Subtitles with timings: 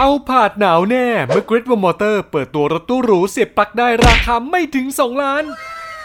[0.00, 5.44] เอาผาดหนาวแน่เมื่อ Great Wall Motor เปิดตัวรถตู้หรูเสียบปลั๊กได้ราคาไม่ถึง 2 ล้าน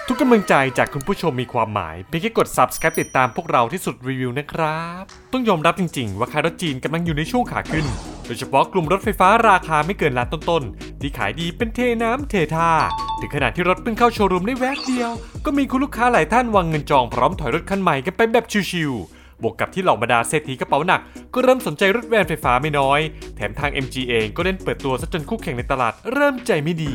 [0.08, 5.03] ทุกกำลังใจจากคุณผู้ชมมีความหมายเพียงแค่กด subscribe ติดตามพวกเราที่สุดรีวิวนะครับ
[5.33, 7.85] ต้องยอมรับจริงๆ ว่าค่ายรถจีนกำลังอยู่ในช่วงขาขึ้น
[8.25, 12.71] โดยเฉพาะกลุ่มรถไฟฟ้าราคาไม่เกินล้านต้นๆ ที่ขายดีเป็นเทน้ำเทท่า
[13.19, 15.12] ถึงขนาดที่รถเพิ่งเข้าโชว์รูมได้แวบเดียว
[15.46, 21.02] ก็มีคุณลูกค้าหลายท่านวางเงินจองพร้อมถอยรถคันใหม่กันไปแบบชิวๆ บวกกับที่เหล่าบรรดาเศรษฐีกระเป๋าหนัก
[21.34, 22.99] ก็เริ่มสนใจรถแวนไฟฟ้าไม่น้อย
[23.35, 26.94] แถมทาง MG เองก็เล่นเปิดตัวซะจนคู่แข่งในตลาดเริ่มใจไม่ดี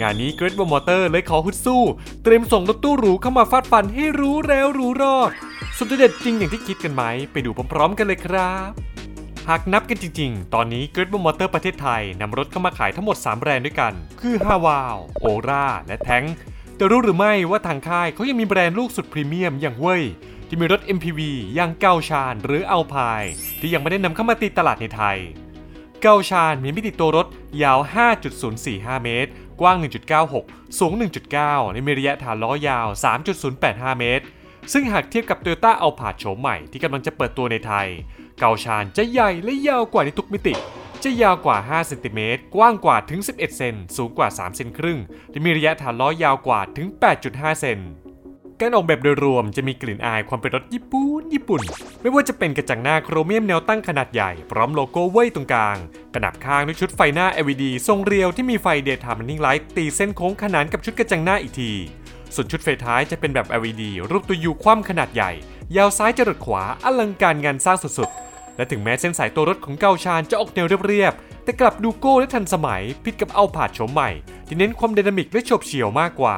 [0.00, 1.82] งานนี้ Great Wall Motor เลยขอฮึดสู้
[2.22, 5.30] เตรียมส่งรถตู้หรูเข้ามาฟาดฟันให้รู้แล้วรู้รอด
[5.76, 7.02] สุดเด็ดจริงอย่างที่คิดกันไหม
[7.32, 8.70] ไปดูพร้อมๆกันเลยครับ
[9.48, 15.50] หากนับกันจริงๆ ตอนนี้ Great Wall Motor ประเทศไทยนำรถเข้ามาขายทั้งหมด 3 แบรนด์ด้วยกัน คือ h a w a l o r
[15.62, 16.24] a และแทง
[16.76, 20.02] แต่รู้หรือไม่ว่าทางค่ายเขายังมีแบรนด์ลูกสุดพรีเมียมอย่างเว่ย
[20.48, 21.20] ที่มีรถ MPV
[21.54, 23.22] อย่างเกาชานหรืออัลพาย
[23.60, 25.18] ที่ยังไม่ได้นำเข้ามาตีตลาดในไทย
[26.02, 27.26] เกาชานมีมิติตัวรถ
[27.62, 27.78] ยาว
[28.42, 29.76] 5.045 เมตร กว้าง
[30.28, 30.92] 1.96 สูง
[31.32, 32.86] 1.9 และมีระยะฐานล้อยาว
[33.42, 34.24] 3.085 เมตร
[34.72, 37.88] ซึ่งหากเทียบกับ Toyota a l p a โฉมใหม่ที่กำลังจะเปิดตัวในไทย
[38.38, 40.54] เกาชานจะใหญ่และยาวกว่าในทุกมิติ
[41.04, 44.98] จะยาวกว่า 5 เซนติเมตร กว้างกว่าถึง 11 เซน สูงกว่า 3 เซนครึ่ง
[45.30, 46.86] และมีระยะฐานล้อยาวกว่าถึง
[47.24, 47.78] 8.5 เซน
[48.60, 51.62] การออกแบบโดยรวมจะมีกลิ่นอายความเป็นรถญี่ปุ่นญี่ปุ่น
[52.02, 55.76] ไม่ว่าจะเป็นกระจังหน้าโครเมียมแนวตั้งขนาดใหญ่ พร้อมโลโก้เว่ยตรงกลาง
[56.14, 61.72] ประกบข้างด้วยชุดไฟหน้า LED ทรงเรียวที่มีไฟ Daytime Running Light ตีเส้นโค้งขนานกับชุดกระจังหน้าอีกที
[62.34, 65.32] ส่วนชุดไฟท้ายจะเป็นแบบ LED รูปตัวยูคว่ำขนาดใหญ่
[65.76, 74.10] ยาวซ้ายจรดขวาอลังการงานสร้างสุดๆและถึงแม้เส้นสายตัวรถของเกาชานจะออกแนวเรียบๆ แต่กลับดูโก้และทันสมัย ผิดกับ Alphard โฉมใหม่
[74.46, 76.36] ที่เน้นความ dynamic และโฉบเฉี่ยวมากกว่า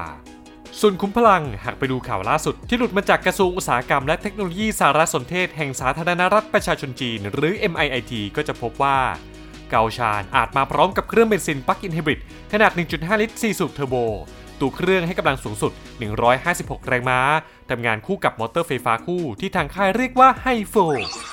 [0.81, 8.99] ส่วนขุมพลังหากไปดูข่าวล่าสุด ที่หลุดมาจากกระทรวงอุตสาหกรรมและเทคโนโลยีสารสนเทศแห่งสาธารณรัฐประชาชนจีน หรือ MIIT ก็จะพบว่า
[9.71, 12.21] เกาชานอาจมาพร้อมกับเครื่องเบนซินปลั๊กอินไฮบริด
[12.53, 13.95] ขนาด 1.5 ลิตร 4 สูบเทอร์โบ
[14.61, 15.73] ตัวเครื่องให้กำลังสูงสุด
[16.31, 17.21] 156 แรงม้า
[17.71, 20.75] ทำงานคู่กับมอเตอร์ไฟฟ้าคู่ที่ทางค่ายเรียกว่าไฮโฟ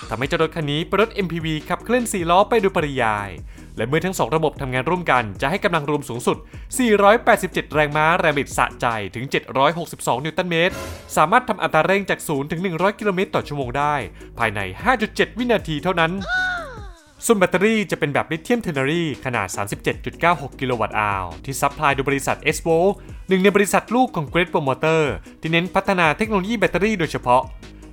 [0.09, 3.29] ทำให้เจ้ารถคันนี้เป็นรถ MPV ขับเคลื่อน4ล้อไปโดยปริยาย
[3.77, 6.37] และเมื่อทั้ง 2 ระบบทำงานร่วมกันจะให้กำลังรวมสูงสุด
[7.05, 9.25] 487 แรงม้าแรงบิดสะใจถึง
[9.75, 10.75] 762 นิวตันเมตร
[11.15, 13.95] สามารถทำอัตราเร่งจาก 0 ถึง 100 กิโลเมตรต่อชั่วโมงได้
[14.39, 14.59] ภายใน
[14.99, 16.11] 5.7 วินาทีเท่านั้น
[17.25, 19.47] ส่วนแบตเตอรี่จะเป็นแบบลิเธียม ternary ขนาด
[20.03, 22.77] 37.96 กิโลวัตต์อาวที่ซัพพลายโดยบริษัท SVOLT
[23.27, 25.03] หนึ่งในบริษัทลูกของ Great Wall Motor
[25.41, 27.41] ที่เน้นพัฒนาเทคโนโลยีแบตเตอรี่โดยเฉพาะ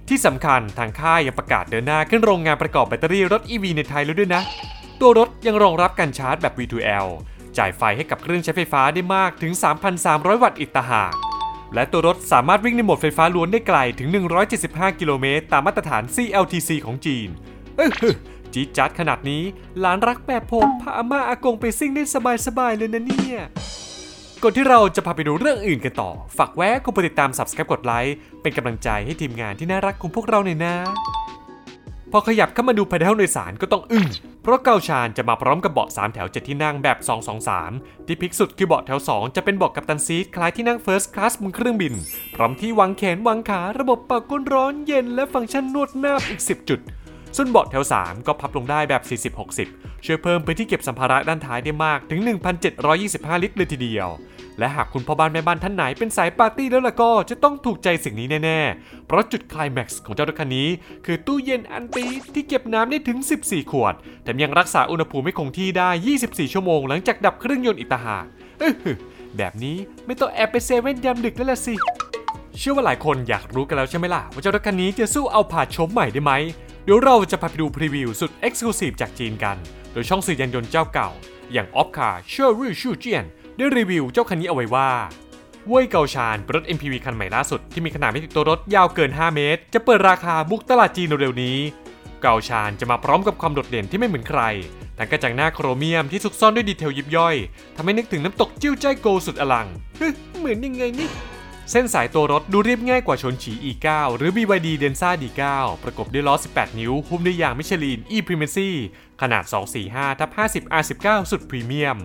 [0.09, 4.43] ที่สำคัญทางค่ายยังประกาศเดินหน้าขึ้นโรงงานประกอบแบตเตอรี่รถ EV ในไทยแล้วด้วยนะ
[5.05, 7.09] ตัวรถยังรองรับการชาร์จแบบ V2L
[7.59, 9.53] จ่ายไฟให้กับเครื่องใช้ไฟฟ้าได้มากถึง
[9.99, 11.13] 3,300 วัตต์อีกต่างหาก
[11.75, 14.09] และตัวรถสามารถวิ่งในโหมดไฟฟ้าล้วนได้ไกลถึง
[14.55, 17.29] 175 กิโลเมตรตามมาตรฐาน CLTC ของจีน
[17.77, 18.15] เออ
[18.53, 19.43] จี๊ดจัดขนาดนี้
[19.81, 22.05] หลานรักแบบผมพาอาม่าอากงไปซิ่งได้
[22.47, 23.39] สบายๆเลยนะเนี่ย
[24.43, 30.75] ก่อนที่เราจะพาไปดูเรื่องอื่นกันต่อ ฝากแวะกดติดตาม subscribe กดไลค์ เป็นกำลังใจให้ทีมงานที่น่ารักของพวกเราหน่อยนะ
[32.13, 34.07] พอขยับเข้ามาดูภายในห้องโดยสารก็ต้องอึ้ง
[34.43, 36.99] เพราะเกาชานจะมาพร้อมกับเบาะ 3 แถว 7 ที่นั่งแบบ
[37.53, 41.95] 223 ที่ peak สุดคือเบาะแถว 2 จะเป็นเบาะ captain seat คล้ายที่นั่ง first class บนเครื่องบิน
[42.35, 46.81] พร้อมที่วางแขนวางขาระบบปรับก้นร้อนเย็นและฟังก์ชันนวดหน้าอีก 10 จุด
[47.37, 49.03] ส่วนเบาะแถว 3 ก็พับลงได้แบบ
[49.53, 52.21] 40-60 ช่วยเพิ่มพื้นที่เก็บสัมภาระด้านท้ายได้มากถึง
[52.83, 54.09] 1,725 ลิตรเลยทีเดียว
[54.59, 60.69] และหากคุณพ่อบ้านแม่บ้านท่านไหนเป็นสายปาร์ตี้แล้วล่ะก็จะต้องถูกใจสิ่งนี้แน่ ๆ เพราะจุดคลแม็กซ์ของเจ้ารถคันนี้
[61.07, 62.05] คือตู้เย็นอันตี
[62.35, 65.91] ที่เก็บน้ำได้ถึง 14 ขวด แถมยังรักษาอุณหภูมิให้คงที่ได้
[66.23, 68.25] 24 ชั่วโมงหลังจากดับเครื่องยนต์อีกต่างหาก
[69.37, 69.77] แบบนี้
[70.07, 71.75] ไม่ต้องแอบไปเซเว่นยามดึกแล้วล่ะสิ
[72.59, 76.33] เชื่อว่าหลายคนอยากรู้กันแล้วใช่ไหมล่ะว่าเจ้ารถคันนี้จะสู้เอาผ่าชมใหม่ได้ไหม
[76.85, 79.57] เดี๋ยวเราจะพาไปดูพรีวิวสุด Exclusive จากจีนกัน
[79.93, 81.11] โดยช่องสื่อยานยนต์เจ้าเก่า
[81.53, 83.25] อย่าง o f c a r เชอร์รี่ชูเจียน
[83.57, 84.91] ได้รีวิวเจ้าคันนี้เอาไว้ว่า
[85.69, 91.59] เว่ยเกาชานรถ MPV คันใหม่ล่าสุดที่มีขนาดไมิติดตัวรถยาวเกิน 5 เมตร จะเปิดราคาบุกตลาดจีนเร็วๆนี้
[92.23, 94.41] เกาชานจะมาพร้อมกับความโดดเด่นที่ไม่เหมือนใคร
[94.99, 97.37] ทั้งกระจังหน้าโครเมียมที่ซุกซ่อนด้วย detail ยิบย่อย
[97.77, 99.67] ทำให้นึกถึงน้ำตกจิ่วจ้ายโกวสุดอลัง
[99.99, 101.09] เฮ้ยเหมือนยังไงนี่
[101.75, 103.87] เส้นสายตัวรถดูเรียบง่ายกว่าชนฉี E9
[104.17, 105.43] หรือ BYD Denza D9
[105.83, 108.71] ประกบด้วยล้อ 18 นิ้ว หุ้มด้วยยางมิชลิน e p r i m a c y
[109.21, 109.45] ขนาด
[109.83, 111.99] 245ทับ50 R19 สุดพรีเมียม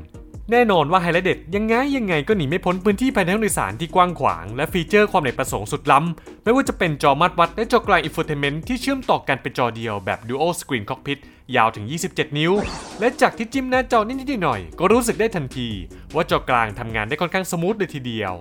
[0.52, 11.20] แน่นอนว่าไฮไลท์เด็ดยังไงยังไงก็หนีไม่พ้นพื้นที่ภายในห้องโดยสารที่กว้างขวาง และฟีเจอร์ความเนกประสงค์สุดล้ำ ไม่ว่าจะเป็นจอมาตรวัดและจอกลาง infotainment ที่เชื่อมต่อกันเป็นจอเดียวแบบ Dual Screen Cockpit
[11.56, 12.52] ยาวถึง 27 นิ้ว
[13.00, 15.70] และจากที่จิ้มหน้าจอนิดๆหน่อยๆก็รู้สึกได้ทันที
[16.16, 18.36] ว่าจอกลางทำงานได้ค่อนข้าง smooth เลยทีเดียว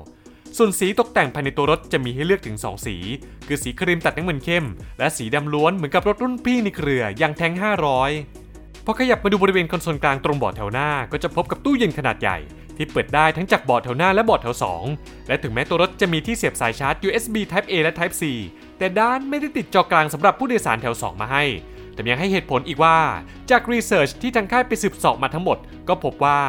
[0.57, 2.97] ส่วนสีตกแต่งภายในตัวรถจะมีให้เลือกถึง 2 สี
[3.47, 4.65] คือสีครีมตัดน้ำเงินเข้ม
[4.99, 7.53] และสีดำล้วนเหมือนกับรถรุ่นพี่ในเครืออย่างแทง
[8.23, 12.39] 500 พอขยับมาดูบริเวณคอนโซลกลางตรงเบาะแถวหน้า ก็จะพบกับตู้เย็นขนาดใหญ่
[12.77, 14.57] ที่เปิดได้ทั้งจากเบาะแถวหน้าและเบาะแถว
[14.91, 18.23] 2 และถึงแม้ตัวรถจะมีที่เสียบสายชาร์จ USB Type A และ Type C
[18.79, 21.45] แต่ด้านไม่ได้ติดจอกลางสำหรับผู้โดยสารแถว 2 มาให้
[21.95, 22.99] แต่ยังให้เหตุผลอีกว่า
[23.51, 25.59] จากรีเสิร์ชที่ทางค่ายไปสืบสอบมาทั้งหมด
[25.89, 26.41] ก็พบว่า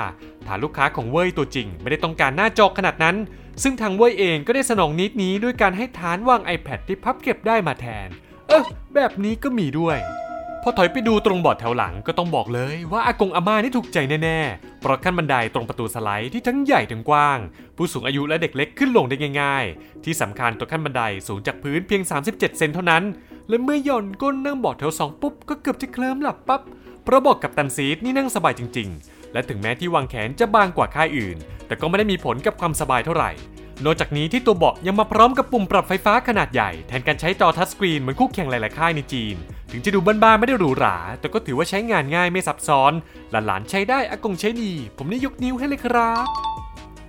[0.48, 3.16] ฐานลูกค้าของเว่ยตัวจริง ไม่ได้ต้องการหน้าจอขนาดนั้น
[3.64, 8.08] ซึ่งทางเว่ยเองก็ได้สนองนิดนี้ด้วยการให้ฐานวาง iPad ที่พับเก็บได้มาแทน
[8.48, 8.64] เออ
[8.94, 9.98] แบบนี้ก็มีด้วย
[10.64, 17.40] พอถอยไปดูตรงบอร์ดแถวหลังก็ต้องบอกเลยว่าอากงอาม่านี่ถูกใจแน่ๆ เพราะขั้นบันไดตรงประตูสไลด์ที่ทั้งใหญ่ทั้งกว้าง
[17.76, 23.04] ผู้สูงอายุและเด็กเล็กขึ้นลงได้ง่าย ๆ ที่สำคัญตัวขั้นบันไดสูงจากพื้นเพียง 37 เซนเท่านั้น
[23.50, 26.62] และเมื่อหย่อนก้นนั่งบอร์ดแถวสองปุ๊บ ก็เกือบจะเคลิ้มหลับปั๊บ
[27.04, 31.38] เพราะบอกกับตันซีดนี่นั่งสบายจริง ๆ และถึงแม้ที่วางแขนจะบางกว่าค่ายอื่น
[31.68, 33.32] แต่ก็ไม่ได้มีผลกับความสบายเท่าไหร่
[33.86, 39.36] นอกจากนี้ที่ตัวเบาะยังมาพร้อมกับปุ่มปรับไฟฟ้าขนาดใหญ่ แทนการใช้จอทัชสกรีนเหมือนคู่แข่งหลายๆค่ายในจีน
[39.72, 42.94] ถึงจะดูบ้านๆไม่ได้หรูหรา แต่ก็ถือว่าใช้งานง่ายไม่ซับซ้อน
[43.32, 46.28] หลานๆใช้ได้อากงใช้ดี ผมนี่ยกนิ้วให้เลยครับ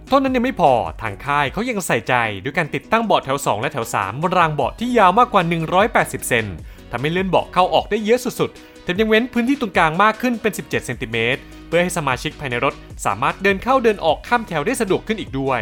[0.08, 0.72] เท่านั้นยังไม่พอ
[1.02, 5.42] ทางค่ายเขายังใส่ใจด้วยการติดตั้งเบาะแถว 2 และแถว 3 บนรางเบาะที่ยาวมากกว่า
[5.86, 6.46] 180 เซน
[6.92, 12.74] ทำให้เลื่อนเบาะเข้าออกได้เยอะสุดๆแถมยังเว้นพื้นที่ตรงกลางมากขึ้นเป็น 17 เซนติเมตร เพื่อให้สมาชิกภายในรถ
[13.06, 15.60] สามารถเดินเข้าเดินออกข้ามแถวได้สะดวกขึ้นอีกด้วย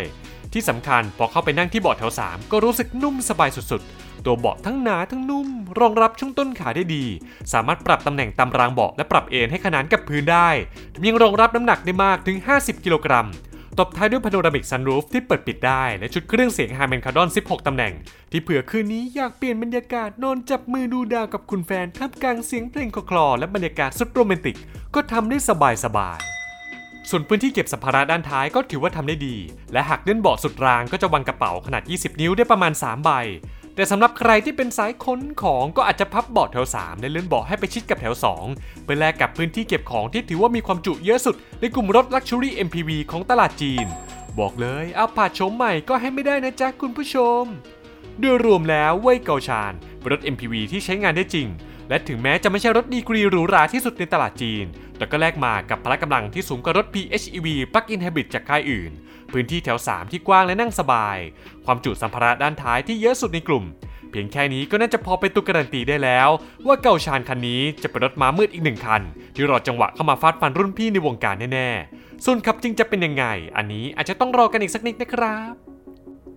[0.52, 5.48] ที่สำคัญพอเข้าไปนั่งที่เบาะแถว 3 ก็รู้สึกนุ่มสบายสุดๆ ตัวเบาะทั้งหนาทั้งนุ่ม
[5.80, 7.04] รองรับช่วงต้นขาได้ดี
[7.52, 10.48] สามารถปรับตำแหน่งตามรางเบาะและปรับเอนให้ขนานกับพื้นได้
[11.06, 13.26] ยังรองรับน้ำหนักได้มากถึง 50 กิโลกรัม
[13.78, 17.92] ตบท้ายด้วย panoramic sunroof ที่เปิดปิดได้ และชุดเครื่องเสียง Harman Kardon 16 ตำแหน่ง
[18.30, 24.56] ที่เผื่อคืนนี้อยากเปลี่ยนบรรยากาศนอนจับมือดูดาวกับคุณแฟนท่ามกลางเสียงเพลงคลอๆและบรรยากาศสุดโรแมนติก
[24.94, 25.50] ก็ทำได้ส
[25.96, 29.36] บายๆส่วนพื้นที่เก็บสัมภาระด้านท้ายก็ถือว่าทำได้ดี
[29.72, 33.10] และหากเลื่อนเบาะสุดรางก็จะวางกระเป๋าขนาด 20 นิ้วได้ประมาณ 3 ใบ
[33.76, 38.14] แต่สำหรับใครที่เป็นสายค้นของก็อาจจะพับเบาะแถว 3 และเลื่อนเบาะให้ไปชิดกับแถว
[38.48, 43.86] 2 เพื่อแลกกับพื้นที่เก็บของที่ถือว่ามีความจุเยอะสุด ในกลุ่มรถ Luxury MPV ของตลาดจีน
[44.38, 47.44] บอกเลยเอาผาดโฉมใหม่ก็ให้ไม่ได้นะจ๊ะคุณผู้ชม
[48.20, 49.72] โดยรวมแล้วเว่ยเกาชาน
[50.10, 51.46] รถ MPV ที่ใช้งานได้จริง
[51.88, 54.64] และถึงแม้จะไม่ใช่รถดีกรีหรูหราที่สุดในตลาดจีน
[54.96, 58.92] แต่ก็แลกมากับพละกำลังที่สูงกว่ารถ PHEV Plug-in Hybrid จากค่ายอื่น
[59.32, 61.18] พื้นที่แถว 3 ที่กว้างและนั่งสบาย
[61.64, 63.64] ความจุสัมภาระด้านท้ายที่เยอะสุดในกลุ่ม
[64.10, 66.28] เพียงแค่นี้ก็น่าจะพอเป็นตัวการันตีได้แล้ว
[66.66, 69.02] ว่าเกาชานคันนี้จะเป็นรถม้ามืดอีกหนึ่งคัน
[69.34, 73.24] ที่รอจังหวะเข้ามาฟาดฟันรุ่นพี่ในวงการแน่ๆส่วนขับจริงจะเป็นยังไง
[73.56, 75.75] อันนี้อาจจะต้องรอกันอีกสักนิดนะครับ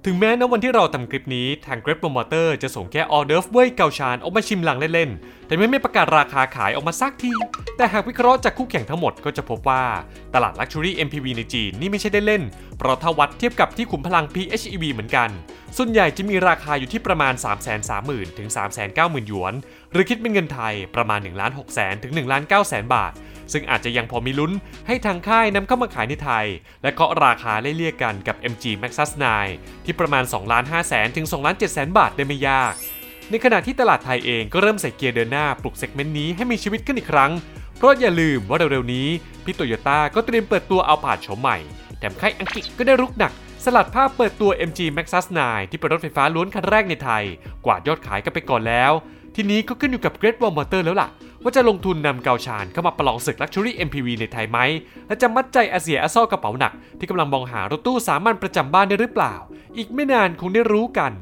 [0.05, 7.31] ถึงแม้นะวันที่เราทำคลิปนี้ ทาง Grab Promoter จะส่งแค่ออเดอร์ฟเว่ยเกาชานออกมาชิมหลังเล่นๆ แต่ไม่ประกาศราคาขายออกมาสักที
[7.77, 9.83] แต่หากวิเคราะห์จากคู่แข่งทั้งหมดก็จะพบว่า
[10.33, 12.43] ตลาด Luxury MPV ในจีนนี่ไม่ใช่ได้เล่น
[12.77, 15.29] เพราะถ้าวัดเทียบกับที่ขุมพลัง PHEV เหมือนกัน
[15.77, 17.33] ส่วนใหญ่จะมีราคาอยู่ที่ประมาณ
[17.85, 18.49] 330,000ถึง
[18.87, 19.53] 390,000หยวน
[19.91, 23.13] หรือคิดเป็นเงินไทยประมาณ1ล้าน6แสนถึง1ล้าน9แสนบาท
[23.53, 24.51] ซึ่งอาจจะยังพอมีลุ้น
[24.87, 26.45] ให้ทางค่ายนำเข้ามาขายในไทย
[26.81, 29.11] และเคาะราคาไล่เลี่ยกันกับ MG Maxus
[29.47, 32.73] 9 ที่ประมาณ2ล้าน5แสนถึง2ล้าน7แสนบาทได้ไม่ยาก
[33.29, 37.31] ในขณะที่ตลาดไทยเองก็เริ่มใส่เกียร์เดินหน้าปลุก segment นี้ให้มีชีวิตขึ้นอีกครั้ง
[37.77, 39.07] เพราะอย่าลืมว่าเร็วๆนี้
[39.43, 41.57] พี่โตโยต้าก็เตรียมเปิดตัวเอาผาดโฉมใหม่
[41.99, 43.31] แถมค่ายอังกฤษก็ได้รุกหนัก
[43.63, 47.23] สลัดภาพเปิดตัว MG Maxus 9 ที่เป็นรถไฟฟ้าล้วนคันแรกในไทย
[47.65, 48.91] กว่ายอดขายกันไปก่อนแล้ว
[49.35, 51.09] ทีนี้ก็ขึ้นอยู่กับ Great Wall Motor แล้วล่ะ
[51.43, 54.57] ว่าจะลงทุนนำเกาชานเข้ามาประลองศึก Luxury MPV ในไทยไหม
[55.07, 59.35] และจะมัดใจอาเซียอาซ่อกระเป๋าหนัก ที่กำลังมองหารถตู้สามัญประจำบ้านได้หรือเปล่า
[59.77, 61.13] อีกไม่นานคงได้รู้กัน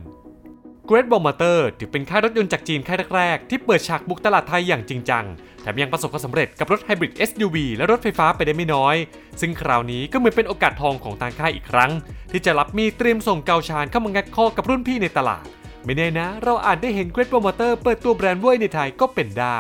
[0.90, 5.26] Great Wall Motor ถือเป็นค่ายรถยนต์จากจีนค่ายแรกๆที่เปิดฉากบุกตลาดไทยอย่างจริงจัง
[5.62, 8.96] แถมยังประสบความสำเร็จกับรถไฮบริด SUV และรถไฟฟ้าไปได้ไม่น้อย
[9.42, 11.92] ซึ่งคราวนี้ก็เหมือนเป็นโอกาสทองของทางค่ายอีกครั้ง
[12.32, 15.46] ที่จะรับมีเตรียมส่งเกาชานเข้ามางัดข้อกับรุ่นพี่ในตลาด
[15.88, 19.60] ไม่แน่นะ เราอาจได้เห็น Great Wall Motor เปิดตัวแบรนด์เว่ยในไทยก็เป็นได้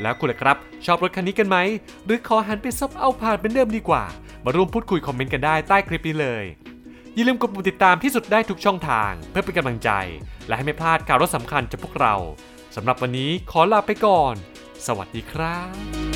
[0.00, 1.56] แล้วคุณล่ะครับ ชอบรถคันนี้กันไหม
[2.04, 4.04] หรือขอหันไปซบเอาผ่านเป็นเดิมดีกว่า
[4.44, 6.44] มาร่วมพูดคุยคอมเมนต์กันได้ใต้คลิปนี้เลย
[7.14, 9.90] อย่าลืมกดปุ่มติดตามที่สุดได้ทุกช่องทาง เพื่อเป็นกำลังใจ
[10.46, 12.14] และให้ไม่พลาดข่าวรถสำคัญจากพวกเรา
[12.76, 14.34] สำหรับวันนี้ขอลาไปก่อน
[14.86, 15.58] สวัสดีครั
[16.14, 16.15] บ